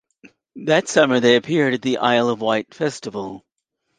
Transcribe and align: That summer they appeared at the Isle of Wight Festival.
That 0.65 0.87
summer 0.89 1.19
they 1.19 1.35
appeared 1.35 1.75
at 1.75 1.83
the 1.83 1.99
Isle 1.99 2.29
of 2.29 2.41
Wight 2.41 2.73
Festival. 2.73 3.45